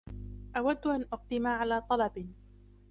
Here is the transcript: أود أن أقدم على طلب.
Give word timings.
أود 0.57 0.87
أن 0.87 1.01
أقدم 1.11 1.47
على 1.47 1.81
طلب. 1.89 2.33